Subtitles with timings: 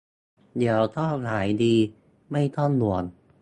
[0.57, 1.75] เดี๋ยวก็หายดี
[2.31, 3.03] ไม่ต้องห่วง